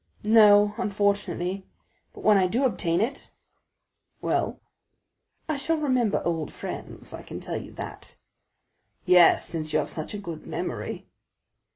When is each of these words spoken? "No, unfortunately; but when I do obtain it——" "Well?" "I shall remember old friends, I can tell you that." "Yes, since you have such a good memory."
"No, 0.25 0.73
unfortunately; 0.79 1.67
but 2.11 2.23
when 2.23 2.35
I 2.35 2.47
do 2.47 2.63
obtain 2.65 3.01
it——" 3.01 3.29
"Well?" 4.19 4.59
"I 5.47 5.57
shall 5.57 5.77
remember 5.77 6.23
old 6.25 6.51
friends, 6.51 7.13
I 7.13 7.21
can 7.21 7.39
tell 7.39 7.61
you 7.61 7.71
that." 7.73 8.17
"Yes, 9.05 9.45
since 9.45 9.73
you 9.73 9.77
have 9.77 9.91
such 9.91 10.15
a 10.15 10.17
good 10.17 10.47
memory." 10.47 11.05